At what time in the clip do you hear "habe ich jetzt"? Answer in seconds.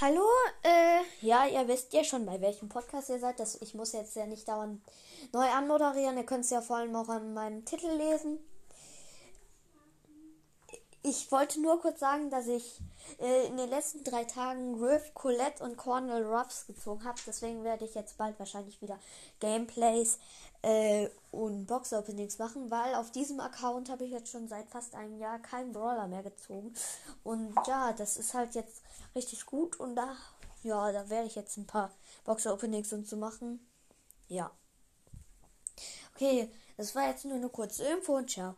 23.88-24.30